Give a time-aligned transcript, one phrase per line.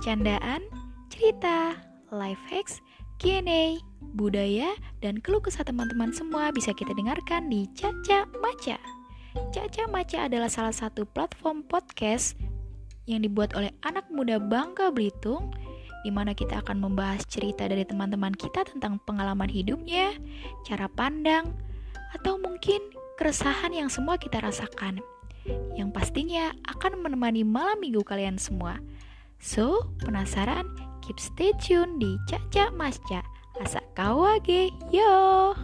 [0.00, 0.64] candaan,
[1.12, 1.76] cerita,
[2.08, 2.80] life hacks,
[3.20, 3.76] Q&A,
[4.16, 4.72] budaya,
[5.04, 8.80] dan keluh kesah teman-teman semua bisa kita dengarkan di Caca Maca.
[9.52, 12.32] Caca Maca adalah salah satu platform podcast
[13.04, 15.52] yang dibuat oleh anak muda Bangka Belitung
[16.00, 20.16] di mana kita akan membahas cerita dari teman-teman kita tentang pengalaman hidupnya,
[20.64, 21.52] cara pandang,
[22.16, 22.80] atau mungkin
[23.20, 25.04] keresahan yang semua kita rasakan.
[25.76, 28.80] Yang pastinya akan menemani malam minggu kalian semua.
[29.40, 30.68] So, penasaran?
[31.00, 33.24] Keep stay tune di Caca Masca.
[33.56, 35.56] Asa kawage, yo!